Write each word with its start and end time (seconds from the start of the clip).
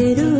ضرور 0.00 0.39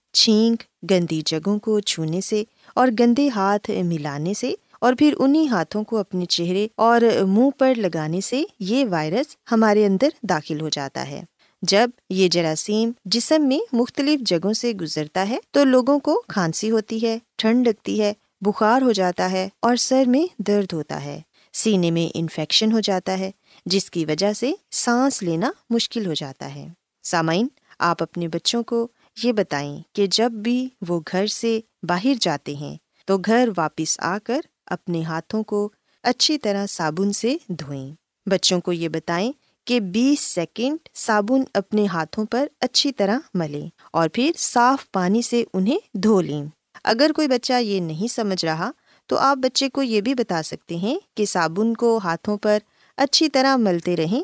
چھینک، 0.13 0.63
گندی 0.91 1.21
جگہوں 1.25 1.59
کو 1.59 1.79
چھونے 1.79 2.21
سے 2.21 2.43
اور 2.75 2.87
گندے 2.99 3.29
ہاتھ 3.29 3.71
ملانے 3.71 4.33
سے 4.33 4.53
اور 4.81 4.93
پھر 4.99 5.13
انہیں 5.17 5.47
ہاتھوں 5.47 5.83
کو 5.83 5.97
اپنے 5.97 6.25
چہرے 6.25 6.67
اور 6.75 7.01
منہ 7.27 7.49
پر 7.57 7.73
لگانے 7.75 8.21
سے 8.21 8.43
یہ 8.59 8.85
وائرس 8.89 9.35
ہمارے 9.51 9.85
اندر 9.85 10.09
داخل 10.23 10.61
ہو 10.61 10.69
جاتا 10.69 11.07
ہے۔ 11.07 11.23
جب 11.61 11.89
یہ 12.09 12.27
جراثیم 12.27 12.91
جسم 13.05 13.47
میں 13.47 13.59
مختلف 13.73 14.19
جگہوں 14.19 14.53
سے 14.53 14.71
گزرتا 14.71 15.29
ہے 15.29 15.37
تو 15.51 15.63
لوگوں 15.63 15.99
کو 15.99 16.23
کھانسی 16.27 16.71
ہوتی 16.71 17.07
ہے، 17.07 17.17
ٹھنڈ 17.37 17.67
لگتی 17.67 18.01
ہے، 18.01 18.13
بخار 18.41 18.81
ہو 18.81 18.91
جاتا 18.91 19.31
ہے 19.31 19.49
اور 19.59 19.75
سر 19.75 20.03
میں 20.07 20.41
درد 20.41 20.73
ہوتا 20.73 21.05
ہے۔ 21.05 21.21
سینے 21.53 21.91
میں 21.91 22.11
انفیکشن 22.13 22.71
ہو 22.71 22.79
جاتا 22.79 23.19
ہے، 23.19 23.31
جس 23.65 23.91
کی 23.91 24.05
وجہ 24.05 24.33
سے 24.33 24.51
سانس 24.71 25.23
لینا 25.23 25.51
مشکل 25.69 26.05
ہو 26.05 26.13
جاتا 26.13 26.55
ہے۔ 26.55 26.67
سامعین، 27.03 27.47
آپ 27.79 28.03
اپنے 28.03 28.27
بچوں 28.27 28.63
کو 28.63 28.87
یہ 29.23 29.31
بتائیں 29.31 29.81
کہ 29.93 30.07
جب 30.07 30.31
بھی 30.31 30.69
وہ 30.87 30.99
گھر 31.11 31.27
سے 31.27 31.59
باہر 31.83 32.13
جاتے 32.21 32.55
ہیں 32.55 32.75
تو 33.05 33.17
گھر 33.17 33.49
واپس 33.57 33.99
آ 33.99 34.17
کر 34.23 34.41
اپنے 34.65 35.03
ہاتھوں 35.03 35.43
کو 35.43 35.69
اچھی 36.03 36.37
طرح 36.37 36.65
صابن 36.65 37.11
سے 37.11 37.37
دھوئیں۔ 37.49 37.91
بچوں 38.25 38.59
کو 38.61 38.71
یہ 38.71 38.87
بتائیں 38.87 39.31
کہ 39.65 39.79
بیس 39.79 40.19
سیکنڈ 40.19 40.89
صابن 40.95 41.41
اپنے 41.53 41.85
ہاتھوں 41.85 42.25
پر 42.25 42.47
اچھی 42.59 42.91
طرح 42.91 43.19
ملیں 43.33 43.69
اور 43.93 44.09
پھر 44.13 44.31
صاف 44.37 44.91
پانی 44.91 45.21
سے 45.21 45.43
انہیں 45.53 45.97
دھو 45.97 46.21
لیں۔ 46.21 46.45
اگر 46.83 47.11
کوئی 47.15 47.27
بچہ 47.27 47.53
یہ 47.53 47.79
نہیں 47.79 48.07
سمجھ 48.07 48.45
رہا 48.45 48.71
تو 49.07 49.17
آپ 49.17 49.37
بچے 49.37 49.69
کو 49.69 49.81
یہ 49.81 50.01
بھی 50.01 50.13
بتا 50.13 50.43
سکتے 50.43 50.75
ہیں 50.75 50.99
کہ 51.17 51.25
صابن 51.25 51.73
کو 51.73 51.99
ہاتھوں 52.03 52.37
پر 52.37 52.57
اچھی 52.97 53.29
طرح 53.29 53.55
ملتے 53.55 53.95
رہیں 53.97 54.23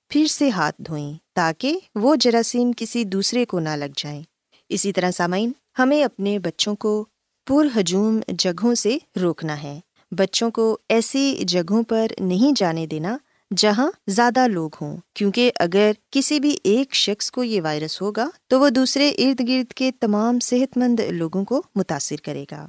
پھر 0.11 0.27
سے 0.27 0.49
ہاتھ 0.49 0.81
دھوئیں 0.81 1.13
تاکہ 1.35 1.79
وہ 1.95 2.15
جراثیم 2.15 2.71
کسی 2.77 3.03
دوسرے 3.03 3.45
کو 3.45 3.59
نہ 3.59 3.69
لگ 3.69 3.85
جائیں۔ 3.97 4.23
اسی 4.69 4.93
طرح 4.93 5.11
سامعین، 5.11 5.51
ہمیں 5.79 6.03
اپنے 6.03 6.39
بچوں 6.39 6.75
کو 6.75 7.05
پر 7.47 7.79
ہجوم 7.79 8.19
جگہوں 8.27 8.75
سے 8.75 8.97
روکنا 9.21 9.63
ہے۔ 9.63 9.79
بچوں 10.11 10.51
کو 10.51 10.77
ایسی 10.89 11.43
جگہوں 11.47 11.83
پر 11.83 12.07
نہیں 12.19 12.51
جانے 12.55 12.87
دینا 12.87 13.17
جہاں 13.57 13.91
زیادہ 14.07 14.47
لوگ 14.47 14.69
ہوں، 14.81 14.97
کیونکہ 15.13 15.51
اگر 15.59 15.91
کسی 16.11 16.39
بھی 16.39 16.57
ایک 16.63 16.95
شخص 16.95 17.31
کو 17.31 17.43
یہ 17.43 17.61
وائرس 17.61 18.01
ہوگا 18.01 18.29
تو 18.47 18.59
وہ 18.59 18.69
دوسرے 18.69 19.09
ارد 19.09 19.47
گرد 19.47 19.73
کے 19.73 19.91
تمام 19.99 20.39
صحت 20.39 20.77
مند 20.77 20.99
لوگوں 20.99 21.45
کو 21.45 21.63
متاثر 21.75 22.15
کرے 22.23 22.45
گا۔ 22.51 22.67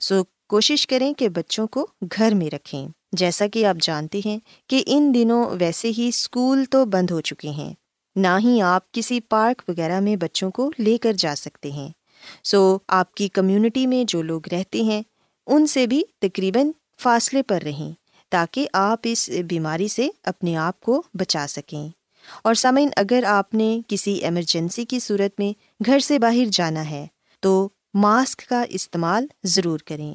سو 0.00 0.22
کوشش 0.48 0.86
کریں 0.86 1.14
کہ 1.14 1.28
بچوں 1.28 1.66
کو 1.66 1.86
گھر 2.18 2.34
میں 2.34 2.50
رکھیں۔ 2.50 2.88
جیسا 3.16 3.46
کہ 3.46 3.66
آپ 3.66 3.76
جانتے 3.82 4.20
ہیں 4.24 4.38
کہ 4.66 4.82
ان 4.86 5.14
دنوں 5.14 5.46
ویسے 5.60 5.90
ہی 5.98 6.08
اسکول 6.08 6.64
تو 6.64 6.84
بند 6.84 7.10
ہو 7.10 7.20
چکے 7.20 7.48
ہیں۔ 7.48 7.74
نہ 8.16 8.26
ہی 8.38 8.60
آپ 8.60 8.92
کسی 8.92 9.20
پارک 9.20 9.62
وغیرہ 9.68 10.00
میں 10.00 10.16
بچوں 10.16 10.50
کو 10.50 10.72
لے 10.78 10.98
کر 10.98 11.12
جا 11.12 11.34
سکتے 11.36 11.70
ہیں۔ 11.70 11.88
سو 12.44 12.78
آپ 12.88 13.14
کی 13.14 13.28
کمیونٹی 13.28 13.86
میں 13.86 14.04
جو 14.04 14.22
لوگ 14.22 14.40
رہتے 14.52 14.82
ہیں، 14.82 15.02
ان 15.46 15.66
سے 15.66 15.86
بھی 15.86 16.02
تقریباً 16.18 16.70
فاصلے 17.00 17.42
پر 17.42 17.62
رہیں 17.62 17.92
تاکہ 18.28 18.68
آپ 18.72 18.98
اس 19.02 19.28
بیماری 19.28 19.88
سے 19.88 20.08
اپنے 20.22 20.56
آپ 20.56 20.80
کو 20.80 21.02
بچا 21.14 21.46
سکیں۔ 21.48 21.88
اور 22.42 22.54
سامعین، 22.54 22.88
اگر 22.96 23.24
آپ 23.26 23.54
نے 23.54 23.80
کسی 23.88 24.12
ایمرجنسی 24.12 24.84
کی 24.84 24.98
صورت 24.98 25.40
میں 25.40 25.52
گھر 25.86 25.98
سے 25.98 26.18
باہر 26.18 26.44
جانا 26.52 26.90
ہے، 26.90 27.06
تو 27.40 27.68
ماسک 27.94 28.48
کا 28.48 28.64
استعمال 28.68 29.26
ضرور 29.44 29.78
کریں۔ 29.78 30.14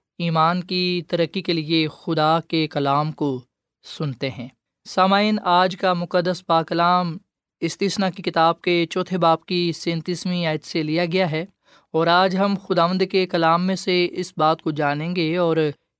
ایمان 0.21 0.63
کی 0.63 1.01
ترقی 1.07 1.41
کے 1.41 1.53
لیے 1.53 1.87
خدا 1.87 2.39
کے 2.47 2.67
کلام 2.67 3.11
کو 3.11 3.41
سنتے 3.97 4.29
ہیں۔ 4.29 4.47
سامعین، 4.89 5.39
آج 5.43 5.77
کا 5.77 5.93
مقدس 5.93 6.45
پاکلام 6.45 7.17
استثنا 7.59 8.09
کی 8.09 8.23
کتاب 8.23 8.61
کے 8.61 8.85
چوتھے 8.89 9.17
باپ 9.17 9.45
کی 9.45 9.71
سینتیسویں 9.71 10.45
آیت 10.45 10.63
سے 10.65 10.83
لیا 10.83 11.05
گیا 11.05 11.31
ہے 11.31 11.45
اور 11.93 12.07
آج 12.07 12.37
ہم 12.37 12.55
خداوند 12.67 13.01
کے 13.11 13.25
کلام 13.27 13.67
میں 13.67 13.75
سے 13.75 14.07
اس 14.11 14.33
بات 14.37 14.61
کو 14.61 14.71
جانیں 14.71 15.15
گے 15.15 15.37
اور 15.37 15.57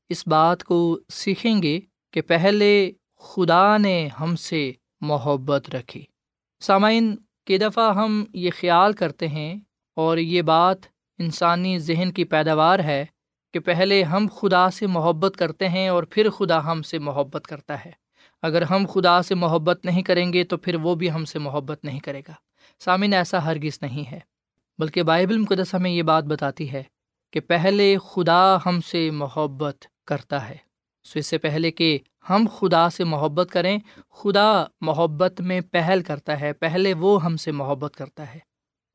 اس 0.09 0.27
بات 0.27 0.63
کو 0.63 0.99
سیکھیں 1.13 1.61
گے 1.61 1.79
کہ 2.13 2.21
پہلے 2.21 2.91
خدا 3.19 3.77
نے 3.77 4.09
ہم 4.19 4.35
سے 4.35 4.71
محبت 5.01 5.69
رکھی۔ 5.69 6.03
سامعین 6.59 7.15
کی 7.45 7.57
دفعہ 7.57 7.95
ہم 7.95 8.23
یہ 8.33 8.49
خیال 8.59 8.93
کرتے 8.93 9.27
ہیں 9.27 9.55
اور 9.95 10.17
یہ 10.17 10.41
بات 10.41 10.77
انسانی 11.19 11.79
ذہن 11.79 12.11
کی 12.11 12.23
پیداوار 12.23 12.79
ہے 12.79 13.05
کہ 13.53 13.59
پہلے 13.59 14.03
ہم 14.03 14.27
خدا 14.35 14.69
سے 14.69 14.87
محبت 14.87 15.37
کرتے 15.37 15.69
ہیں 15.69 15.87
اور 15.87 16.03
پھر 16.03 16.29
خدا 16.29 16.71
ہم 16.71 16.81
سے 16.81 16.99
محبت 16.99 17.47
کرتا 17.47 17.85
ہے۔ 17.85 17.91
اگر 18.41 18.61
ہم 18.61 18.85
خدا 18.93 19.21
سے 19.21 19.35
محبت 19.35 19.85
نہیں 19.85 20.01
کریں 20.01 20.33
گے 20.33 20.43
تو 20.43 20.57
پھر 20.57 20.75
وہ 20.75 20.95
بھی 20.95 21.11
ہم 21.11 21.25
سے 21.25 21.39
محبت 21.39 21.85
نہیں 21.85 21.99
کرے 21.99 22.21
گا۔ 22.27 22.33
سامعین، 22.79 23.13
ایسا 23.13 23.45
ہرگز 23.45 23.79
نہیں 23.81 24.11
ہے۔ 24.11 24.19
بلکہ 24.77 25.03
بائبل 25.03 25.37
مقدس 25.37 25.73
ہمیں 25.73 25.91
یہ 25.91 26.03
بات 26.03 26.23
بتاتی 26.23 26.71
ہے 26.71 26.83
کہ 27.31 27.39
پہلے 27.39 27.97
خدا 28.13 28.57
ہم 28.65 28.81
سے 28.81 29.11
محبت 29.11 29.85
کرتا 30.05 30.49
ہے۔ 30.49 30.57
سو 31.03 31.19
اس 31.19 31.27
سے 31.27 31.37
پہلے 31.37 31.71
کہ 31.71 31.99
ہم 32.29 32.47
خدا 32.59 32.89
سے 32.89 33.03
محبت 33.03 33.47
کریں، 33.51 33.79
خدا 34.09 34.63
محبت 34.81 35.41
میں 35.41 35.61
پہل 35.61 36.01
کرتا 36.03 36.39
ہے، 36.39 36.53
پہلے 36.53 36.93
وہ 36.93 37.23
ہم 37.23 37.37
سے 37.37 37.51
محبت 37.51 37.95
کرتا 37.95 38.33
ہے۔ 38.33 38.39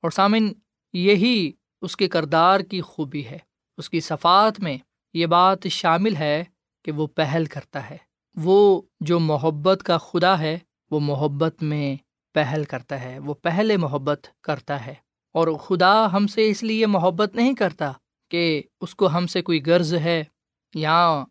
اور 0.02 0.10
سامن 0.10 0.48
یہی 0.92 1.52
اس 1.82 1.96
کے 1.96 2.08
کردار 2.08 2.60
کی 2.60 2.80
خوبی 2.80 3.26
ہے۔ 3.26 3.38
اس 3.76 3.90
کی 3.90 4.00
صفات 4.00 4.60
میں 4.60 4.78
یہ 5.14 5.26
بات 5.26 5.68
شامل 5.68 6.16
ہے 6.16 6.44
کہ 6.84 6.92
وہ 6.92 7.06
پہل 7.06 7.44
کرتا 7.44 7.90
ہے۔ 7.90 7.96
وہ 8.36 8.82
جو 9.00 9.20
محبت 9.20 9.82
کا 9.82 9.98
خدا 9.98 10.38
ہے، 10.38 10.58
وہ 10.90 11.00
محبت 11.00 11.62
میں 11.62 11.96
پہل 12.34 12.64
کرتا 12.64 13.00
ہے، 13.00 13.18
وہ 13.18 13.34
پہلے 13.34 13.76
محبت 13.76 14.26
کرتا 14.42 14.86
ہے۔ 14.86 14.94
اور 15.32 15.48
خدا 15.48 16.12
ہم 16.12 16.26
سے 16.26 16.48
اس 16.48 16.62
لیے 16.62 16.86
محبت 16.86 17.34
نہیں 17.34 17.54
کرتا 17.54 17.92
کہ 18.30 18.62
اس 18.80 18.94
کو 18.94 19.08
ہم 19.08 19.26
سے 19.26 19.42
کوئی 19.42 19.60
غرض 19.66 19.94
ہے 19.94 20.24
یا 20.74 21.24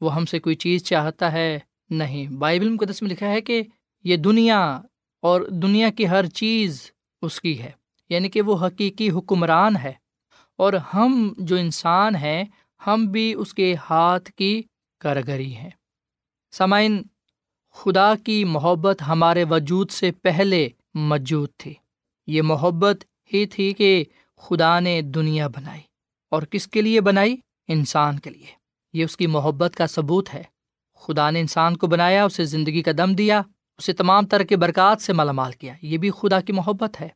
وہ 0.00 0.14
ہم 0.14 0.24
سے 0.24 0.38
کوئی 0.38 0.56
چیز 0.56 0.84
چاہتا 0.84 1.32
ہے۔ 1.32 1.58
نہیں، 1.90 2.26
بائبل 2.26 2.68
مقدس 2.68 3.02
میں 3.02 3.10
لکھا 3.10 3.30
ہے 3.30 3.40
کہ 3.40 3.62
یہ 4.04 4.16
دنیا 4.16 4.80
اور 5.22 5.40
دنیا 5.40 5.90
کی 5.90 6.08
ہر 6.08 6.26
چیز 6.26 6.90
اس 7.22 7.40
کی 7.40 7.62
ہے 7.62 7.70
یعنی 8.08 8.28
کہ 8.28 8.42
وہ 8.42 8.66
حقیقی 8.66 9.10
حکمران 9.10 9.76
ہے۔ 9.76 10.01
اور 10.62 10.72
ہم 10.94 11.32
جو 11.38 11.56
انسان 11.56 12.16
ہیں، 12.16 12.44
ہم 12.86 13.06
بھی 13.06 13.34
اس 13.34 13.54
کے 13.54 13.74
ہاتھ 13.90 14.32
کی 14.32 14.62
کارگری 15.00 15.56
ہیں۔ 15.56 15.70
سامعین، 16.52 17.02
خدا 17.72 18.14
کی 18.24 18.44
محبت 18.44 19.02
ہمارے 19.08 19.44
وجود 19.44 19.90
سے 19.90 20.12
پہلے 20.12 20.68
موجود 20.94 21.48
تھی۔ 21.58 21.74
یہ 22.26 22.42
محبت 22.42 23.04
ہی 23.34 23.46
تھی 23.46 23.72
کہ 23.72 24.04
خدا 24.36 24.80
نے 24.80 25.02
دنیا 25.02 25.48
بنائی۔ 25.48 25.80
اور 26.30 26.42
کس 26.42 26.66
کے 26.66 26.82
لیے 26.82 27.00
بنائی؟ 27.00 27.36
انسان 27.68 28.18
کے 28.18 28.30
لیے۔ 28.30 28.46
یہ 28.92 29.04
اس 29.04 29.16
کی 29.16 29.26
محبت 29.26 29.76
کا 29.76 29.86
ثبوت 29.86 30.34
ہے۔ 30.34 30.42
خدا 30.94 31.30
نے 31.30 31.40
انسان 31.40 31.76
کو 31.76 31.86
بنایا، 31.86 32.24
اسے 32.24 32.44
زندگی 32.44 32.82
کا 32.82 32.90
دم 32.98 33.14
دیا، 33.14 33.42
اسے 33.78 33.92
تمام 33.92 34.26
طرح 34.26 34.42
کے 34.42 34.56
برکات 34.56 35.00
سے 35.00 35.12
مالا 35.12 35.32
مال 35.32 35.52
کیا۔ 35.52 35.74
یہ 35.82 35.98
بھی 35.98 36.10
خدا 36.10 36.40
کی 36.40 36.52
محبت 36.52 37.00
ہے۔ 37.00 37.08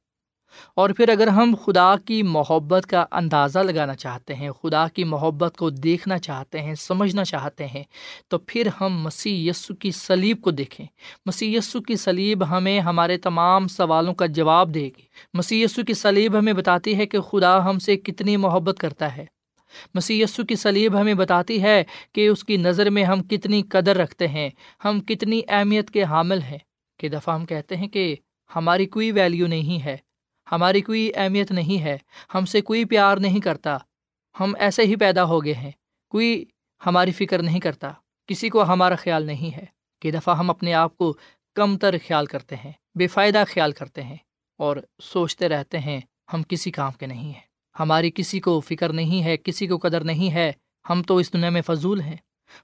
اور 0.77 0.91
پھر 0.91 1.09
اگر 1.09 1.27
ہم 1.27 1.55
خدا 1.65 1.95
کی 2.05 2.23
محبت 2.23 2.87
کا 2.87 3.05
اندازہ 3.11 3.59
لگانا 3.59 3.95
چاہتے 3.95 4.35
ہیں، 4.35 4.51
خدا 4.51 4.89
کی 4.89 5.05
محبت 5.05 5.57
کو 5.57 5.71
دیکھنا 5.71 6.19
چاہتے 6.19 6.61
ہیں، 6.61 6.75
سمجھنا 6.75 7.25
چاہتے 7.25 7.67
ہیں، 7.67 7.85
تو 8.29 8.39
پھر 8.39 8.69
ہم 8.81 9.03
مسیح 9.03 9.51
یسو 9.51 9.75
کی 9.75 9.91
سلیب 9.91 10.41
کو 10.41 10.51
دیکھیں۔ 10.51 10.87
مسیح 11.27 11.59
یسو 11.59 11.81
کی 11.81 11.97
سلیب 11.97 12.51
ہمیں 12.51 12.81
ہمارے 12.81 13.19
تمام 13.19 13.69
سوالوں 13.69 14.15
کا 14.15 14.27
جواب 14.27 14.75
دے 14.75 14.85
گی۔ 14.85 15.03
مسیح 15.35 15.65
یسو 15.65 15.83
کی 15.87 15.95
سلیب 15.95 16.39
ہمیں 16.39 16.53
بتاتی 16.53 16.97
ہے 16.97 17.07
کہ 17.07 17.21
خدا 17.21 17.65
ہم 17.65 17.79
سے 17.79 17.97
کتنی 17.97 18.37
محبت 18.37 18.77
کرتا 18.79 19.17
ہے۔ 19.17 19.25
مسیح 19.95 20.25
یسو 20.25 20.45
کی 20.45 20.57
سلیب 20.57 21.01
ہمیں 21.01 21.15
بتاتی 21.15 21.63
ہے 21.63 21.85
کہ 22.13 22.29
اس 22.29 22.45
کی 22.45 22.57
نظر 22.57 22.91
میں 22.91 23.05
ہم 23.05 23.23
کتنی 23.23 23.63
قدر 23.63 23.97
رکھتے 23.97 24.29
ہیں، 24.29 24.51
ہم 24.85 25.01
کتنی 25.01 25.41
اہمیت 25.49 25.91
کے 25.91 26.03
حامل 26.05 26.43
ہیں۔ 26.43 26.59
کہ 26.99 27.09
دفعہ 27.09 27.35
ہم 27.35 27.47
کہتے 27.47 27.77
ہیں 27.77 27.89
کہ 27.89 28.17
ہماری 28.57 28.87
کوئی 28.87 29.13
ویلیو 29.13 29.47
نہیں 29.47 29.85
ہے۔ 29.85 29.97
ہماری 30.53 30.81
کوئی 30.81 31.11
اہمیت 31.15 31.51
نہیں 31.51 31.83
ہے، 31.83 31.99
ہم 32.35 32.45
سے 32.45 32.61
کوئی 32.61 32.85
پیار 32.85 33.17
نہیں 33.17 33.41
کرتا۔ 33.41 33.79
ہم 34.41 34.53
ایسے 34.59 34.83
ہی 34.83 34.97
پیدا 34.97 35.25
ہو 35.25 35.45
گئے 35.45 35.55
ہیں۔ 35.55 35.71
کوئی 36.11 36.45
ہماری 36.87 37.13
فکر 37.13 37.43
نہیں 37.43 37.61
کرتا۔ 37.61 37.93
کسی 38.27 38.49
کو 38.49 38.63
ہمارا 38.63 38.95
خیال 38.95 39.23
نہیں 39.23 39.57
ہے 39.57 39.65
کہ 40.03 40.11
دفعہ 40.11 40.37
ہم 40.37 40.51
اپنے 40.51 40.75
آپ 40.75 40.97
کو 40.97 41.17
کم 41.55 41.79
تر 41.79 41.95
خیال 42.09 42.27
کرتے 42.27 42.57
ہیں، 42.57 42.73
بے 42.95 43.07
فائدہ 43.07 43.45
خیال 43.49 43.73
کرتے 43.73 44.03
ہیں 44.03 44.17
اور 44.59 44.77
سوچتے 45.03 45.49
رہتے 45.49 45.79
ہیں، 45.79 46.01
ہم 46.33 46.43
کسی 46.43 46.71
کام 46.71 46.93
کے 46.93 47.07
نہیں 47.07 47.25
ہیں۔ 47.25 47.41
ہماری 47.81 48.11
کسی 48.11 48.41
کو 48.41 48.61
فکر 48.61 48.93
نہیں 48.93 49.25
ہے، 49.25 49.37
کسی 49.37 49.67
کو 49.67 49.79
قدر 49.79 50.05
نہیں 50.05 50.35
ہے۔ 50.35 50.53
ہم 50.91 51.03
تو 51.03 51.17
اس 51.17 51.33
دنیا 51.33 51.51
میں 51.51 51.63
فضول 51.63 52.01
ہیں۔ 52.01 52.17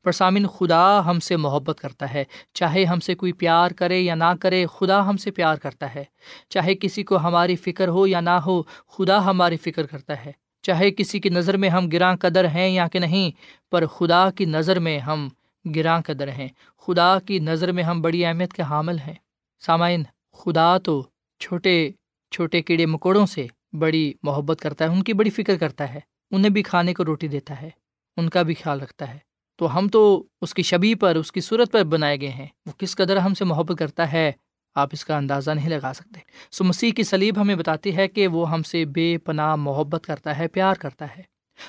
پر 0.03 0.13
سامن 0.13 0.47
خدا 0.47 1.07
ہم 1.07 1.21
سے 1.21 1.37
محبت 1.37 1.79
کرتا 1.81 2.15
ہے۔ 2.15 2.25
چاہے 2.55 2.85
ہم 2.85 3.01
سے 3.01 3.15
کوئی 3.15 3.33
پیار 3.33 3.71
کرے 3.71 4.01
یا 4.01 4.15
نہ 4.15 4.33
کرے، 4.41 4.67
خدا 4.79 5.09
ہم 5.09 5.17
سے 5.17 5.31
پیار 5.31 5.57
کرتا 5.57 5.95
ہے۔ 5.95 6.05
چاہے 6.49 6.75
کسی 6.75 7.03
کو 7.03 7.17
ہماری 7.17 7.57
فکر 7.57 7.89
ہو 7.89 8.07
یا 8.07 8.21
نہ 8.21 8.31
ہو، 8.31 8.63
خدا 8.63 9.25
ہماری 9.25 9.57
فکر 9.57 9.87
کرتا 9.87 10.25
ہے۔ 10.25 10.33
چاہے 10.63 10.91
کسی 10.91 11.21
کی 11.21 11.29
نظر 11.29 11.57
میں 11.57 11.69
ہم 11.69 11.89
گراں 11.89 12.17
قدر 12.21 12.49
ہیں 12.49 12.69
یا 12.69 12.89
کہ 12.89 12.99
نہیں، 12.99 13.31
پر 13.71 13.87
خدا 13.87 14.31
کی 14.31 14.45
نظر 14.45 14.79
میں 14.79 14.99
ہم 14.99 15.29
گراں 15.75 16.01
قدر 16.07 16.29
ہیں۔ 16.29 16.49
خدا 16.79 17.19
کی 17.27 17.39
نظر 17.39 17.73
میں 17.73 17.83
ہم 17.83 18.03
بڑی 18.03 18.27
اہمیت 18.27 18.53
کے 18.53 18.63
حامل 18.63 18.99
ہیں۔ 18.99 19.15
سامعین، 19.61 20.03
خدا 20.33 20.79
تو 20.79 21.07
چھوٹے 21.41 21.91
چھوٹے 22.31 22.63
کیڑے 22.63 22.87
مکوڑوں 22.87 23.27
سے 23.27 23.47
بڑی 23.73 24.13
محبت 24.23 24.61
کرتا 24.61 24.85
ہے، 24.85 24.91
ان 24.91 25.03
کی 25.03 25.13
بڑی 25.13 25.31
فکر 25.31 25.57
کرتا 25.57 25.95
ہے۔ 25.95 26.01
انہیں 26.31 26.51
بھی 26.51 26.63
کھانے 26.63 26.95
کو 26.95 27.05
روٹی 27.05 27.29
دیتا 27.29 27.63
ہے، 27.63 27.71
ان 28.17 28.29
کا 28.29 28.43
بھی 28.43 28.55
خیال 28.55 28.81
رکھتا 28.81 29.15
ہے۔ 29.15 29.32
تو 29.63 29.79
ہم 29.79 29.89
تو 29.89 30.25
اس 30.41 30.55
کی 30.55 30.63
شبی 30.63 30.95
پر، 30.95 31.17
اس 31.17 31.33
کی 31.33 31.41
صورت 31.41 31.73
پر 31.73 31.85
بنائے 31.85 32.21
گئے 32.21 32.29
ہیں۔ 32.29 32.47
وہ 32.67 32.73
کس 32.79 32.97
قدر 32.97 33.17
ہم 33.17 33.35
سے 33.35 33.45
محبت 33.45 33.79
کرتا 33.79 34.13
ہے، 34.13 34.33
آپ 34.75 34.89
اس 34.93 35.05
کا 35.05 35.17
اندازہ 35.17 35.51
نہیں 35.51 35.69
لگا 35.69 35.93
سکتے۔ 35.95 36.21
سو 36.51 36.65
مسیح 36.65 36.91
کی 36.93 37.03
سلیب 37.03 37.41
ہمیں 37.41 37.55
بتاتی 37.55 37.97
ہے 37.97 38.09
کہ 38.09 38.29
وہ 38.29 38.51
ہم 38.51 38.63
سے 38.63 38.85
بے 38.85 39.19
پناہ 39.19 39.57
محبت 39.57 40.07
کرتا 40.07 40.39
ہے، 40.39 40.49
پیار 40.49 40.75
کرتا 40.75 41.07
ہے۔ 41.17 41.23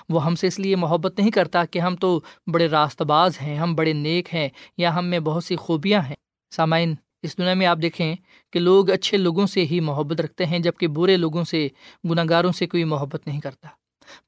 وہ 0.09 0.25
ہم 0.25 0.35
سے 0.35 0.47
اس 0.47 0.59
لیے 0.59 0.75
محبت 0.75 1.19
نہیں 1.19 1.31
کرتا 1.31 1.65
کہ 1.65 1.79
ہم 1.79 1.95
تو 1.95 2.21
بڑے 2.47 2.67
راست 2.67 3.01
باز 3.01 3.41
ہیں، 3.41 3.57
ہم 3.57 3.75
بڑے 3.75 3.93
نیک 3.93 4.33
ہیں 4.33 4.49
یا 4.77 4.95
ہم 4.95 5.05
میں 5.05 5.19
بہت 5.19 5.43
سی 5.43 5.55
خوبیاں 5.55 6.01
ہیں۔ 6.01 6.15
سامعین، 6.55 6.95
اس 7.21 7.37
دنیا 7.37 7.53
میں 7.53 7.67
آپ 7.67 7.77
دیکھیں 7.81 8.15
کہ 8.53 8.59
لوگ 8.59 8.89
اچھے 8.89 9.17
لوگوں 9.17 9.47
سے 9.47 9.65
ہی 9.65 9.79
محبت 9.79 10.21
رکھتے 10.21 10.45
ہیں 10.45 10.59
جبکہ 10.59 10.87
برے 10.87 11.17
لوگوں 11.17 11.43
سے 11.43 11.67
گناہ 12.09 12.25
گاروں 12.29 12.51
سے 12.51 12.67
کوئی 12.67 12.83
محبت 12.83 13.27
نہیں 13.27 13.41
کرتا۔ 13.41 13.67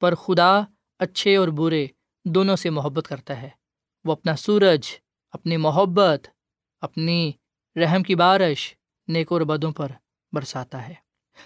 پر 0.01 0.15
خدا 0.15 0.61
اچھے 0.99 1.35
اور 1.35 1.47
برے 1.47 1.87
دونوں 2.25 2.55
سے 2.55 2.69
محبت 2.69 3.07
کرتا 3.07 3.41
ہے۔ 3.41 3.49
وہ 4.05 4.11
اپنا 4.11 4.35
سورج، 4.35 4.79
اپنی 5.31 5.57
محبت، 5.57 6.27
اپنی 6.81 7.31
رحم 7.75 8.03
کی 8.03 8.15
بارش 8.15 8.73
نیک 9.07 9.31
اور 9.31 9.41
بدوں 9.41 9.71
پر 9.71 9.91
برساتا 10.31 10.89
ہے۔ 10.89 10.93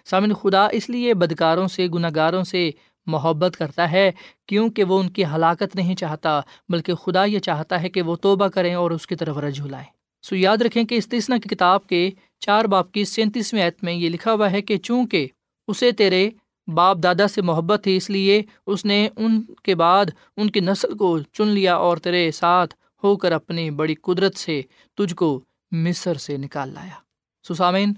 سامن 0.06 0.34
خدا 0.34 0.68
اس 0.68 0.90
لیے 0.90 1.14
بدکاروں 1.14 1.68
سے 1.68 1.88
گناہ 1.88 2.10
گاروں 2.16 2.44
سے 2.44 2.72
محبت 3.06 3.58
کرتا 3.58 3.92
ہے 3.92 4.12
کیونکہ 4.46 4.84
وہ 4.84 5.00
ان 5.00 5.10
کی 5.10 5.26
ہلاکت 5.26 5.76
نہیں 5.76 5.96
چاہتا، 5.96 6.42
بلکہ 6.70 6.94
خدا 6.94 7.26
یہ 7.26 7.40
چاہتا 7.40 7.82
ہے 7.82 7.90
کہ 7.90 8.02
وہ 8.02 8.16
توبہ 8.16 8.48
کریں 8.48 8.74
اور 8.74 8.92
اس 8.92 9.08
کی 9.08 9.16
طرف 9.16 9.38
رجوع 9.38 9.68
لائیں۔ 9.68 9.88
سو 10.24 10.36
یاد 10.36 10.58
رکھیں 10.58 10.84
کہ 10.84 10.96
استثنا 10.96 11.38
کی 11.38 11.56
کتاب 11.56 11.88
کے 11.88 12.12
چار 12.40 12.66
باپ 12.66 12.92
کی 12.92 13.06
سینتیسویں 13.06 13.64
عیت 13.64 13.84
میں 13.84 13.94
یہ 13.94 14.10
لکھا 14.10 14.34
ہوا 14.34 14.52
ہے 14.52 14.62
کہ 14.62 14.78
چونکہ 14.78 15.28
اسے 15.68 15.92
تیرے 15.92 16.30
باپ 16.70 16.98
دادا 16.98 17.28
سے 17.28 17.42
محبت 17.42 17.84
تھی، 17.84 17.98
اس 17.98 18.10
لیے 18.10 18.42
اس 18.66 18.86
نے 18.86 19.10
ان 19.18 19.42
کے 19.64 19.76
بعد 19.76 20.06
ان 20.38 20.50
کی 20.50 20.60
نسل 20.60 20.98
کو 20.98 21.20
چن 21.20 21.48
لیا 21.48 21.76
اور 21.76 21.98
تیرے 21.98 22.32
ساتھ 22.32 22.76
ہو 23.04 23.18
کر 23.18 23.32
اپنی 23.32 23.72
بڑی 23.72 23.96
قدرت 23.96 24.38
سے 24.38 24.62
تجھ 24.98 25.16
کو 25.16 25.42
مصر 25.72 26.14
سے 26.14 26.38
نکال 26.38 26.70
لایا۔ 26.70 27.00
سسامین 27.48 27.94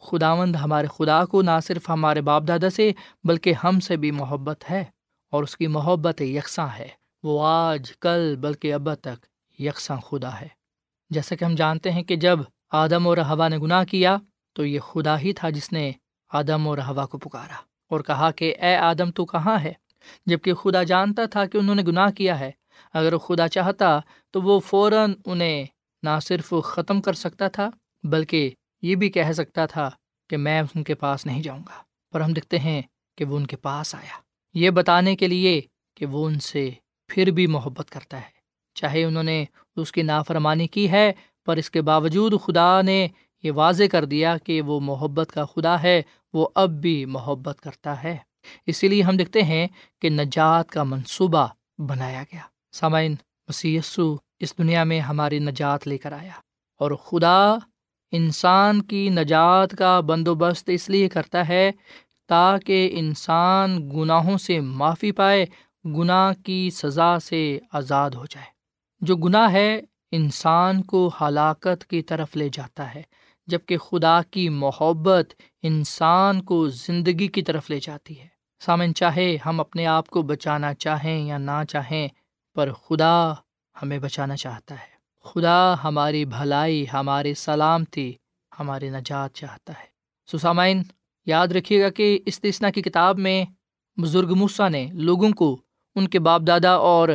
خداوند 0.00 0.56
ہمارے 0.56 0.86
خدا 0.98 1.24
کو 1.24 1.42
نہ 1.42 1.50
صرف 1.66 1.90
ہمارے 1.90 2.20
باپ 2.20 2.42
دادا 2.48 2.70
سے 2.70 2.92
بلکہ 3.24 3.52
ہم 3.64 3.80
سے 3.80 3.96
بھی 3.96 4.10
محبت 4.10 4.64
ہے 4.70 4.84
اور 5.30 5.42
اس 5.42 5.56
کی 5.56 5.66
محبت 5.66 6.20
یکساں 6.20 6.68
ہے۔ 6.78 6.88
وہ 7.22 7.46
آج، 7.46 7.92
کل، 8.00 8.36
بلکہ 8.36 8.74
اب 8.74 8.94
تک 8.94 9.26
یکساں 9.60 9.96
خدا 9.96 10.40
ہے۔ 10.40 10.48
جیسا 11.10 11.36
کہ 11.36 11.44
ہم 11.44 11.54
جانتے 11.54 11.92
ہیں 11.92 12.02
کہ 12.02 12.16
جب 12.16 12.38
آدم 12.70 13.06
اور 13.06 13.16
ہوا 13.16 13.48
نے 13.48 13.58
گناہ 13.58 13.84
کیا 13.84 14.16
تو 14.52 14.66
یہ 14.66 14.80
خدا 14.80 15.18
ہی 15.18 15.32
تھا 15.32 15.50
جس 15.50 15.72
نے 15.72 15.92
آدم 16.32 16.68
اور 16.68 16.78
ہوا 16.78 17.06
کو 17.06 17.18
پکارا۔ 17.18 17.73
اور 17.88 18.00
کہا 18.00 18.30
کہ، 18.30 18.54
اے 18.60 18.76
آدم، 18.76 19.10
تو 19.10 19.24
کہاں 19.24 19.58
ہے؟ 19.58 19.72
جبکہ 20.26 20.54
خدا 20.54 20.82
جانتا 20.82 21.26
تھا 21.26 21.46
کہ 21.46 21.58
انہوں 21.58 21.74
نے 21.74 21.82
گناہ 21.82 22.10
کیا 22.10 22.40
ہے، 22.40 22.50
اگر 22.92 23.18
خدا 23.18 23.48
چاہتا 23.48 24.00
تو 24.30 24.42
وہ 24.42 24.60
فوراً 24.60 25.12
انہیں 25.26 25.66
نہ 26.02 26.18
صرف 26.22 26.54
ختم 26.64 27.00
کر 27.00 27.12
سکتا 27.12 27.48
تھا، 27.48 27.70
بلکہ 28.02 28.50
یہ 28.82 28.94
بھی 28.94 29.08
کہہ 29.08 29.32
سکتا 29.32 29.66
تھا 29.66 29.90
کہ 30.30 30.36
میں 30.36 30.62
ان 30.74 30.82
کے 30.82 30.94
پاس 30.94 31.26
نہیں 31.26 31.42
جاؤں 31.42 31.60
گا۔ 31.60 31.82
پر 32.12 32.20
ہم 32.20 32.32
دیکھتے 32.32 32.58
ہیں 32.58 32.82
کہ 33.18 33.24
وہ 33.24 33.36
ان 33.36 33.46
کے 33.46 33.56
پاس 33.56 33.94
آیا۔ 33.94 34.20
یہ 34.54 34.70
بتانے 34.70 35.16
کے 35.16 35.28
لیے 35.28 35.60
کہ 35.94 36.06
وہ 36.06 36.26
ان 36.26 36.40
سے 36.40 36.70
پھر 37.08 37.30
بھی 37.30 37.46
محبت 37.46 37.90
کرتا 37.90 38.16
ہے۔ 38.16 38.34
چاہے 38.74 39.04
انہوں 39.04 39.22
نے 39.22 39.44
اس 39.76 39.92
کی 39.92 40.02
نافرمانی 40.02 40.66
کی 40.66 40.90
ہے، 40.90 41.12
پر 41.46 41.56
اس 41.56 41.70
کے 41.70 41.82
باوجود 41.82 42.32
خدا 42.44 42.82
نے 42.82 43.08
یہ 43.44 43.52
واضح 43.52 43.82
کر 43.92 44.04
دیا 44.04 44.36
کہ 44.38 44.62
وہ 44.62 44.80
محبت 44.80 45.32
کا 45.32 45.44
خدا 45.44 45.82
ہے، 45.82 46.02
وہ 46.32 46.48
اب 46.54 46.70
بھی 46.70 47.04
محبت 47.04 47.60
کرتا 47.60 48.02
ہے۔ 48.02 48.16
اسی 48.66 48.88
لیے 48.88 49.02
ہم 49.02 49.16
دیکھتے 49.16 49.42
ہیں 49.42 49.66
کہ 50.00 50.10
نجات 50.10 50.70
کا 50.70 50.82
منصوبہ 50.82 51.46
بنایا 51.78 52.22
گیا۔ 52.22 52.40
سامعین 52.72 53.14
مسی 53.48 53.78
اس 54.40 54.58
دنیا 54.58 54.84
میں 54.84 55.00
ہماری 55.00 55.38
نجات 55.38 55.88
لے 55.88 55.98
کر 55.98 56.12
آیا 56.12 56.32
اور 56.78 56.90
خدا 56.90 57.54
انسان 58.12 58.82
کی 58.82 59.08
نجات 59.08 59.70
کا 59.78 60.00
بندوبست 60.00 60.68
اس 60.68 60.88
لیے 60.88 61.08
کرتا 61.08 61.48
ہے 61.48 61.72
تاکہ 62.28 62.90
انسان 62.92 63.90
گناہوں 63.90 64.38
سے 64.38 64.60
معافی 64.60 65.12
پائے، 65.12 65.46
گناہ 65.84 66.32
کی 66.44 66.70
سزا 66.70 67.18
سے 67.18 67.58
آزاد 67.72 68.10
ہو 68.10 68.26
جائے۔ 68.26 68.46
جو 69.00 69.16
گناہ 69.16 69.52
ہے، 69.52 69.80
انسان 70.12 70.82
کو 70.82 71.10
ہلاکت 71.20 71.86
کی 71.86 72.02
طرف 72.02 72.36
لے 72.36 72.48
جاتا 72.52 72.94
ہے۔ 72.94 73.02
جبکہ 73.46 73.78
خدا 73.78 74.20
کی 74.30 74.48
محبت 74.48 75.34
انسان 75.62 76.42
کو 76.42 76.68
زندگی 76.68 77.28
کی 77.28 77.42
طرف 77.42 77.70
لے 77.70 77.80
جاتی 77.80 78.20
ہے۔ 78.20 78.26
سامن 78.60 78.94
چاہے 78.94 79.36
ہم 79.46 79.60
اپنے 79.60 79.86
آپ 79.86 80.08
کو 80.08 80.22
بچانا 80.22 80.74
چاہیں 80.74 81.26
یا 81.26 81.38
نہ 81.38 81.64
چاہیں، 81.68 82.08
پر 82.54 82.72
خدا 82.72 83.32
ہمیں 83.82 83.98
بچانا 83.98 84.36
چاہتا 84.36 84.74
ہے۔ 84.74 84.94
خدا 85.24 85.74
ہماری 85.84 86.24
بھلائی 86.24 86.86
ہماری 86.92 87.34
سلامتی، 87.34 88.12
ہماری 88.58 88.90
نجات 88.90 89.34
چاہتا 89.34 89.72
ہے۔ 89.72 89.86
سسامین 90.32 90.82
یاد 91.26 91.48
رکھیے 91.48 91.82
گا 91.82 91.90
کہ 91.90 92.18
استثنا 92.26 92.70
کی 92.70 92.82
کتاب 92.82 93.18
میں 93.18 93.44
بزرگ 94.00 94.34
موسا 94.36 94.68
نے 94.68 94.88
لوگوں 94.92 95.30
کو 95.30 95.60
ان 95.94 96.08
کے 96.08 96.18
باپ 96.18 96.40
دادا 96.46 96.72
اور 96.72 97.08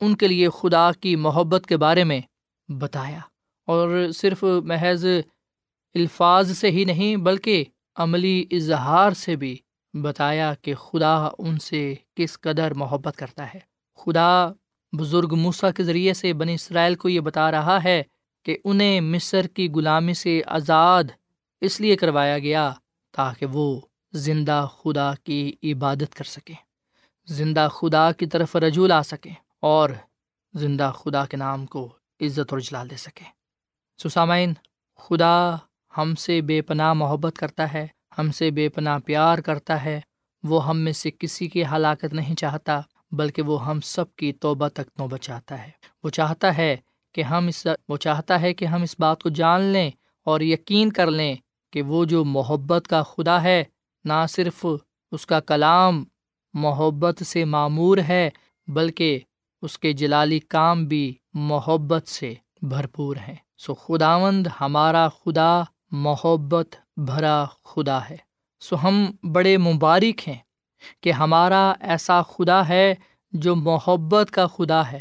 ان 0.00 0.16
کے 0.16 0.28
لیے 0.28 0.48
خدا 0.48 0.90
کی 1.00 1.16
محبت 1.16 1.66
کے 1.68 1.76
بارے 1.76 2.04
میں 2.04 2.20
بتایا۔ 2.68 3.18
اور 3.66 4.10
صرف 4.14 4.44
محض 4.64 5.06
الفاظ 5.94 6.58
سے 6.58 6.70
ہی 6.70 6.84
نہیں 6.84 7.16
بلکہ 7.16 7.64
عملی 7.96 8.44
اظہار 8.50 9.12
سے 9.12 9.36
بھی 9.36 9.56
بتایا 9.94 10.54
کہ 10.54 10.74
خدا 10.74 11.28
ان 11.38 11.58
سے 11.58 11.94
کس 12.14 12.40
قدر 12.40 12.74
محبت 12.74 13.16
کرتا 13.16 13.54
ہے۔ 13.54 13.58
خدا 13.96 14.52
بزرگ 14.92 15.34
موسا 15.34 15.70
کے 15.70 15.82
ذریعے 15.82 16.14
سے 16.14 16.32
بنی 16.32 16.54
اسرائیل 16.54 16.94
کو 16.94 17.08
یہ 17.08 17.20
بتا 17.20 17.50
رہا 17.50 17.84
ہے 17.84 18.02
کہ 18.42 18.58
انہیں 18.64 19.00
مصر 19.00 19.46
کی 19.46 19.68
غلامی 19.68 20.14
سے 20.14 20.42
آزاد 20.46 21.04
اس 21.60 21.80
لیے 21.80 21.96
کروایا 21.96 22.38
گیا 22.38 22.72
تاکہ 23.12 23.46
وہ 23.46 23.80
زندہ 24.12 24.66
خدا 24.82 25.12
کی 25.24 25.52
عبادت 25.62 26.14
کر 26.14 26.24
سکیں۔ 26.24 26.54
زندہ 27.26 27.68
خدا 27.72 28.12
کی 28.12 28.26
طرف 28.26 28.56
رجوع 28.56 28.86
لا 28.86 29.02
سکیں 29.02 29.34
اور 29.60 29.90
زندہ 30.54 30.92
خدا 30.94 31.26
کے 31.26 31.36
نام 31.36 31.66
کو 31.66 31.92
عزت 32.20 32.52
اور 32.52 32.58
جلال 32.58 32.90
دے 32.90 32.96
سکیں۔ 32.96 33.26
سسامین 34.02 34.52
خدا 34.96 35.56
ہم 35.98 36.14
سے 36.14 36.40
بے 36.40 36.62
پناہ 36.62 36.92
محبت 36.92 37.36
کرتا 37.38 37.72
ہے، 37.72 37.86
ہم 38.18 38.32
سے 38.32 38.50
بے 38.50 38.68
پناہ 38.68 38.98
پیار 38.98 39.38
کرتا 39.38 39.84
ہے۔ 39.84 40.00
وہ 40.42 40.66
ہم 40.66 40.78
میں 40.78 40.92
سے 40.92 41.10
کسی 41.18 41.48
کی 41.48 41.64
ہلاکت 41.64 42.12
نہیں 42.12 42.34
چاہتا، 42.34 42.80
بلکہ 43.12 43.42
وہ 43.42 43.66
ہم 43.66 43.80
سب 43.80 44.16
کی 44.16 44.32
توبہ 44.32 44.68
تک 44.68 44.98
نوبت 44.98 45.20
چاہتا 45.20 45.66
ہے۔ 45.66 45.70
وہ 46.04 46.10
چاہتا 46.10 46.56
ہے 46.56 46.76
کہ 47.12 47.22
ہم 47.22 47.46
اس، 47.46 47.66
وہ 47.88 47.96
چاہتا 47.96 48.40
ہے 48.40 48.54
کہ 48.54 48.64
ہم 48.64 48.82
اس 48.82 48.96
بات 48.98 49.22
کو 49.22 49.28
جان 49.28 49.60
لیں 49.60 49.90
اور 50.24 50.40
یقین 50.40 50.92
کر 50.92 51.10
لیں 51.10 51.34
کہ 51.72 51.82
وہ 51.82 52.04
جو 52.04 52.24
محبت 52.24 52.88
کا 52.88 53.02
خدا 53.02 53.42
ہے، 53.42 53.64
نہ 54.04 54.26
صرف 54.28 54.66
اس 55.12 55.26
کا 55.26 55.40
کلام 55.40 56.04
محبت 56.54 57.22
سے 57.26 57.44
معمور 57.44 57.98
ہے، 57.98 58.30
بلکہ 58.66 59.20
اس 59.62 59.78
کے 59.78 59.92
جلالی 59.92 60.38
کام 60.38 60.84
بھی 60.84 61.14
محبت 61.34 62.08
سے 62.08 62.34
بھرپور 62.62 63.16
ہیں۔ 63.16 63.34
سو 63.58 63.74
خداوند 63.74 64.46
ہمارا 64.60 65.08
خدا 65.08 65.62
محبت 65.96 66.74
بھرا 66.96 67.44
خدا 67.64 67.98
ہے۔ 68.10 68.16
سو 68.60 68.76
ہم 68.82 69.04
بڑے 69.32 69.56
مبارک 69.56 70.28
ہیں 70.28 70.38
کہ 71.00 71.12
ہمارا 71.12 71.72
ایسا 71.80 72.22
خدا 72.22 72.68
ہے 72.68 72.94
جو 73.32 73.56
محبت 73.56 74.30
کا 74.30 74.46
خدا 74.46 74.92
ہے، 74.92 74.98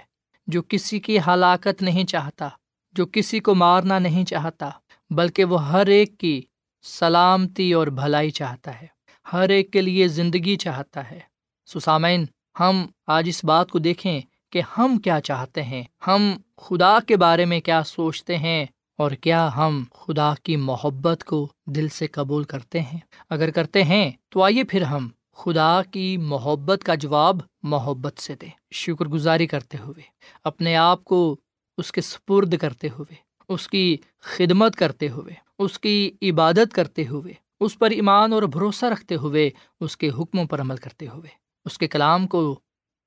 جو 0.48 0.62
کسی 0.70 1.00
کی 1.00 1.18
ہلاکت 1.28 1.82
نہیں 1.82 2.04
چاہتا، 2.04 2.50
جو 2.96 3.06
کسی 3.06 3.40
کو 3.40 3.56
مارنا 3.56 4.00
نہیں 4.00 4.26
چاہتا، 4.26 4.70
بلکہ 5.10 5.46
وہ 5.46 5.68
ہر 5.68 5.86
ایک 5.86 6.18
کی 6.18 6.42
سلامتی 6.84 7.74
اور 7.74 7.88
بھلائی 7.88 8.32
چاہتا 8.32 8.82
ہے، 8.82 8.88
ہر 9.34 9.50
ایک 9.50 9.72
کے 9.72 9.82
لیے 9.82 10.08
زندگی 10.08 10.56
چاہتا 10.56 11.12
ہے۔ 11.12 11.20
سسامین 11.66 12.26
ہم 12.60 12.86
آج 13.08 13.30
اس 13.30 13.44
بات 13.44 13.72
کو 13.72 13.80
دیکھیں 13.80 14.22
کہ 14.50 14.62
ہم 14.78 14.98
کیا 14.98 15.22
چاہتے 15.22 15.64
ہیں، 15.64 15.84
ہم 16.08 16.34
خدا 16.58 16.98
کے 17.08 17.18
بارے 17.18 17.46
میں 17.46 17.62
کیا 17.62 17.84
سوچتے 17.84 18.38
ہیں 18.38 18.66
اور 18.98 19.12
کیا 19.12 19.50
ہم 19.56 19.84
خدا 19.94 20.34
کی 20.44 20.56
محبت 20.56 21.24
کو 21.24 21.48
دل 21.66 21.88
سے 21.88 22.08
قبول 22.08 22.44
کرتے 22.44 22.82
ہیں؟ 22.82 23.00
اگر 23.30 23.52
کرتے 23.52 23.84
ہیں، 23.84 24.12
تو 24.30 24.44
آئیے 24.44 24.64
پھر 24.64 24.82
ہم 24.82 25.08
خدا 25.36 25.82
کی 25.92 26.18
محبت 26.18 26.84
کا 26.84 26.96
جواب 26.96 27.40
محبت 27.64 28.20
سے 28.20 28.36
دیں۔ 28.42 28.50
شکر 28.72 29.06
گزاری 29.06 29.48
کرتے 29.48 29.78
ہوئے، 29.78 30.02
اپنے 30.44 30.76
آپ 30.76 31.04
کو 31.04 31.36
اس 31.78 31.92
کے 31.92 32.02
سپرد 32.02 32.58
کرتے 32.58 32.88
ہوئے، 32.88 33.16
اس 33.50 33.68
کی 33.68 33.98
خدمت 34.22 34.76
کرتے 34.76 35.10
ہوئے، 35.10 35.34
اس 35.60 35.80
کی 35.80 36.12
عبادت 36.22 36.74
کرتے 36.74 37.08
ہوئے، 37.08 37.34
اس 37.60 37.80
پر 37.80 37.90
ایمان 37.90 38.34
اور 38.34 38.44
بھروسہ 38.44 38.86
رکھتے 38.86 39.16
ہوئے، 39.16 39.50
اس 39.80 39.98
کے 39.98 40.10
حکموں 40.20 40.46
پر 40.46 40.62
عمل 40.62 40.76
کرتے 40.76 41.08
ہوئے، 41.08 41.30
اس 41.66 41.78
کے 41.78 41.88
کلام 41.88 42.28
کو 42.28 42.60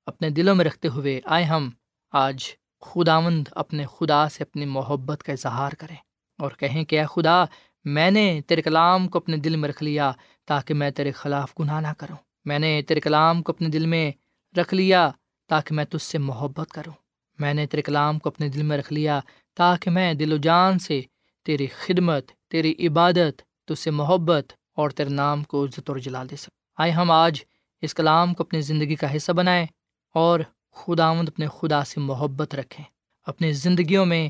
اپنے 0.05 0.29
دلوں 0.29 0.55
میں 0.55 0.65
رکھتے 0.65 0.87
ہوئے 0.87 1.21
آئے 1.25 1.43
ہم 1.43 1.69
آج 2.11 2.43
خداوند 2.81 3.47
اپنے 3.51 3.85
خدا 3.97 4.29
سے 4.29 4.43
اپنی 4.43 4.65
محبت 4.65 5.23
کا 5.23 5.31
اظہار 5.31 5.71
کریں 5.71 5.95
اور 6.39 6.51
کہیں 6.51 6.83
کہ 6.83 6.99
اے 6.99 7.05
خدا، 7.05 7.45
میں 7.85 8.11
نے 8.11 8.41
تیرے 8.47 8.61
کلام 8.61 9.07
کو 9.07 9.17
اپنے 9.17 9.37
دل 9.37 9.55
میں 9.55 9.69
رکھ 9.69 9.83
لیا 9.83 10.11
تاکہ 10.45 10.73
میں 10.73 10.89
تیرے 10.89 11.11
خلاف 11.11 11.59
گناہ 11.59 11.81
نہ 11.81 11.87
کروں۔ 11.97 12.17
میں 12.45 12.59
نے 12.59 12.81
تیرے 12.81 12.99
کلام 12.99 13.41
کو 13.41 13.51
اپنے 13.51 13.69
دل 13.69 13.85
میں 13.85 14.11
رکھ 14.57 14.73
لیا 14.73 15.11
تاکہ 15.47 15.75
میں 15.75 15.85
تجھ 15.85 16.01
سے 16.01 16.17
محبت 16.17 16.71
کروں۔ 16.71 16.93
میں 17.39 17.53
نے 17.53 17.67
تیرے 17.67 17.81
کلام 17.81 18.19
کو 18.19 18.29
اپنے 18.29 18.49
دل 18.49 18.63
میں 18.63 18.77
رکھ 18.77 18.93
لیا 18.93 19.19
تاکہ 19.55 19.91
میں 19.91 20.13
دل 20.13 20.33
و 20.33 20.37
جان 20.37 20.79
سے 20.79 21.01
تیری 21.45 21.67
خدمت، 21.67 22.31
تیری 22.49 22.87
عبادت، 22.87 23.41
تجھ 23.65 23.79
سے 23.79 23.91
محبت 23.91 24.53
اور 24.75 24.89
تیرے 24.89 25.09
نام 25.09 25.43
کو 25.43 25.65
عزت 25.65 25.89
اور 25.89 25.97
جلا 25.97 26.23
دے 26.31 26.35
سکوں۔ 26.35 26.83
آئے 26.83 26.91
ہم 26.91 27.11
آج 27.11 27.41
اس 27.81 27.93
کلام 27.93 28.33
کو 28.33 28.43
اپنی 28.43 28.61
زندگی 28.61 28.95
کا 28.95 29.15
حصہ 29.15 29.31
بنائیں 29.31 29.65
اور 30.13 30.39
خدا 30.77 31.05
آمد 31.05 31.27
اپنے 31.27 31.47
خدا 31.59 31.83
سے 31.83 31.99
محبت 31.99 32.55
رکھیں، 32.55 32.85
اپنی 33.25 33.51
زندگیوں 33.51 34.05
میں 34.05 34.29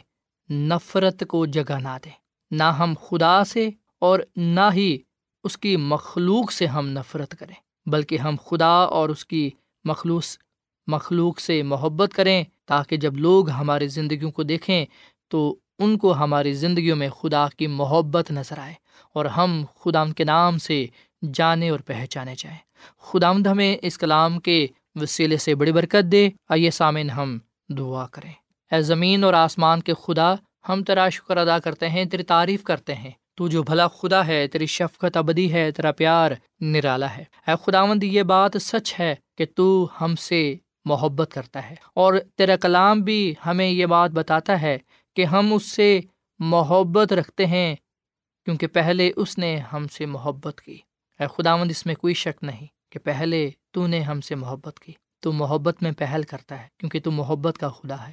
نفرت 0.51 1.23
کو 1.27 1.45
جگہ 1.45 1.79
نہ 1.79 1.97
دیں۔ 2.05 2.11
نہ 2.51 2.63
ہم 2.63 2.93
خدا 3.09 3.43
سے 3.43 3.69
اور 3.99 4.19
نہ 4.35 4.69
ہی 4.73 4.97
اس 5.43 5.57
کی 5.57 5.77
مخلوق 5.77 6.51
سے 6.51 6.65
ہم 6.65 6.87
نفرت 6.87 7.35
کریں، 7.39 7.89
بلکہ 7.89 8.17
ہم 8.17 8.35
خدا 8.45 8.73
اور 8.83 9.09
اس 9.09 9.25
کی 9.25 9.49
مخلوص، 9.85 10.37
مخلوق 10.87 11.39
سے 11.39 11.63
محبت 11.63 12.13
کریں 12.13 12.43
تاکہ 12.65 12.97
جب 12.97 13.17
لوگ 13.17 13.49
ہماری 13.49 13.87
زندگیوں 13.87 14.31
کو 14.31 14.43
دیکھیں 14.43 14.85
تو 15.27 15.55
ان 15.79 15.97
کو 15.97 16.13
ہماری 16.13 16.53
زندگیوں 16.53 16.95
میں 16.95 17.09
خدا 17.09 17.47
کی 17.57 17.67
محبت 17.67 18.31
نظر 18.31 18.59
آئے 18.59 18.73
اور 19.13 19.25
ہم 19.25 19.63
خدا 19.75 20.03
کے 20.05 20.23
نام 20.23 20.57
سے 20.57 20.85
جانے 21.33 21.69
اور 21.69 21.79
پہچانے 21.79 22.35
جائیں۔ 22.37 22.57
خدا 23.01 23.31
ہمیں 23.31 23.77
اس 23.81 23.97
کلام 23.97 24.39
کے 24.39 24.67
وسیلے 24.97 25.37
سے 25.37 25.55
بڑی 25.55 25.71
برکت 25.71 26.11
دے۔ 26.11 26.29
آئیے 26.49 26.71
سامن 26.71 27.09
ہم 27.09 27.37
دعا 27.69 28.07
کریں۔ 28.07 28.31
اے 28.71 28.81
زمین 28.81 29.23
اور 29.23 29.33
آسمان 29.33 29.81
کے 29.81 29.93
خدا، 29.93 30.33
ہم 30.69 30.83
تیرا 30.83 31.09
شکر 31.09 31.37
ادا 31.37 31.59
کرتے 31.59 31.89
ہیں، 31.89 32.05
تیری 32.05 32.23
تعریف 32.23 32.63
کرتے 32.63 32.95
ہیں۔ 32.95 33.11
تو 33.35 33.47
جو 33.47 33.63
بھلا 33.63 33.87
خدا 33.87 34.27
ہے، 34.27 34.47
تیری 34.47 34.65
شفقت 34.65 35.17
ابدی 35.17 35.53
ہے، 35.53 35.71
تیرا 35.71 35.91
پیار 35.91 36.31
نرالا 36.61 37.17
ہے۔ 37.17 37.23
اے 37.47 37.51
خداوند، 37.65 38.03
یہ 38.03 38.23
بات 38.23 38.51
سچ 38.61 38.99
ہے 38.99 39.15
کہ 39.37 39.45
تو 39.55 39.87
ہم 40.01 40.15
سے 40.15 40.55
محبت 40.85 41.31
کرتا 41.33 41.69
ہے۔ 41.69 41.75
اور 41.93 42.13
تیرا 42.35 42.55
کلام 42.55 43.01
بھی 43.01 43.33
ہمیں 43.45 43.69
یہ 43.69 43.85
بات 43.85 44.11
بتاتا 44.11 44.61
ہے 44.61 44.77
کہ 45.15 45.25
ہم 45.25 45.53
اس 45.53 45.71
سے 45.71 45.99
محبت 46.39 47.13
رکھتے 47.13 47.45
ہیں، 47.45 47.75
کیونکہ 48.45 48.67
پہلے 48.67 49.11
اس 49.15 49.37
نے 49.37 49.57
ہم 49.57 49.87
سے 49.87 50.05
محبت 50.05 50.61
کی۔ 50.61 50.77
اے 51.19 51.25
خداوند، 51.37 51.71
اس 51.71 51.85
میں 51.85 51.95
کوئی 51.95 52.13
شک 52.13 52.43
نہیں 52.43 52.67
کہ 52.89 52.99
پہلے 52.99 53.49
تو 53.77 53.87
نے 53.87 53.99
ہم 53.99 54.21
سے 54.21 54.35
محبت 54.35 54.79
کی۔ 54.79 54.93
تو 55.19 55.33
محبت 55.33 55.83
میں 55.83 55.91
پہل 55.91 56.23
کرتا 56.23 56.61
ہے، 56.61 56.67
کیونکہ 56.77 56.99
تو 56.99 57.11
محبت 57.11 57.57
کا 57.57 57.69
خدا 57.69 58.07
ہے۔ 58.07 58.11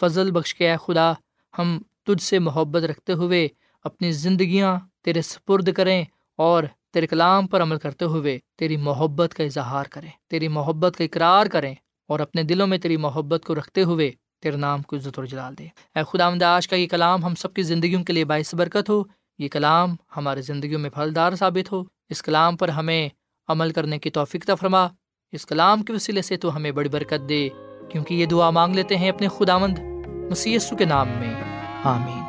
فضل 0.00 0.30
بخش 0.30 0.54
کے 0.54 0.70
اے 0.70 0.76
خدا، 0.86 1.12
ہم 1.58 1.82
تجھ 2.04 2.22
سے 2.22 2.38
محبت 2.38 2.82
رکھتے 2.82 3.12
ہوئے 3.12 3.48
اپنی 3.84 4.12
زندگیاں 4.12 4.76
تیرے 5.02 5.22
سپرد 5.22 5.72
کریں 5.72 6.04
اور 6.36 6.64
تیرے 6.92 7.06
کلام 7.06 7.46
پر 7.46 7.62
عمل 7.62 7.78
کرتے 7.78 8.04
ہوئے 8.04 8.38
تیری 8.56 8.76
محبت 8.76 9.34
کا 9.34 9.44
اظہار 9.44 9.84
کریں، 9.84 10.10
تیری 10.28 10.48
محبت 10.48 10.96
کا 10.96 11.04
اقرار 11.04 11.46
کریں 11.46 11.74
اور 12.08 12.20
اپنے 12.20 12.42
دلوں 12.42 12.66
میں 12.66 12.78
تیری 12.78 12.96
محبت 12.96 13.44
کو 13.44 13.54
رکھتے 13.54 13.82
ہوئے 13.82 14.10
تیرے 14.42 14.56
نام 14.56 14.82
کو 14.82 14.96
عزت 14.96 15.18
اور 15.18 15.24
جلال 15.24 15.58
دے 15.58 15.66
اے 15.94 15.98
خدا 16.12 16.56
آج 16.56 16.68
کا 16.68 16.76
یہ 16.76 16.86
کلام 16.86 17.24
ہم 17.24 17.34
سب 17.34 17.54
کی 17.54 17.62
زندگیوں 17.62 18.04
کے 18.04 18.12
لیے 18.12 18.24
باعث 18.24 18.54
برکت 18.54 18.90
ہو۔ 18.90 19.02
یہ 19.38 19.48
کلام 19.48 19.96
ہمارے 20.16 20.42
زندگیوں 20.42 20.80
میں 20.80 20.90
پھلدار 20.90 21.34
ثابت 21.34 21.72
ہو۔ 21.72 21.84
اس 22.08 22.22
کلام 22.22 22.56
پر 22.56 22.68
ہمیں 22.68 23.08
عمل 23.48 23.70
کرنے 23.70 23.98
کی 23.98 24.10
توفیق 24.10 24.50
فرما۔ 24.60 24.86
اس 25.32 25.46
کلام 25.46 25.82
کے 25.82 25.92
وسیلے 25.92 26.22
سے 26.22 26.36
تو 26.36 26.56
ہمیں 26.56 26.70
بڑی 26.70 26.88
برکت 26.88 27.28
دے، 27.28 27.48
کیونکہ 27.88 28.14
یہ 28.14 28.26
دعا 28.26 28.50
مانگ 28.50 28.74
لیتے 28.74 28.96
ہیں 28.96 29.08
اپنے 29.08 29.28
خداوند 29.28 29.78
مسی 30.30 30.56
کے 30.78 30.84
نام 30.84 31.08
میں۔ 31.08 31.34
آمین۔ 31.84 32.24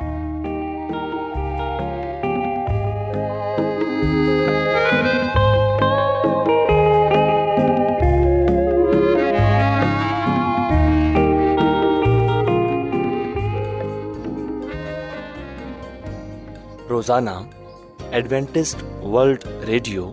روزانہ 16.88 17.30
ایڈوینٹسٹ 18.10 19.04
ورلڈ 19.04 19.44
ریڈیو 19.66 20.12